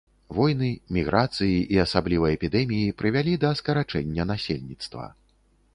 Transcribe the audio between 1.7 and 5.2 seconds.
і асабліва эпідэміі прывялі да скарачэння насельніцтва.